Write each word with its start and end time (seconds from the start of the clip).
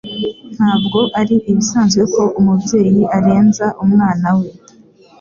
Ntabwo 0.55 0.99
ari 1.19 1.35
ibisanzwe 1.49 2.03
ko 2.13 2.23
umubyeyi 2.39 3.03
arenza 3.17 3.65
umwana 3.83 4.29
we. 4.37 4.49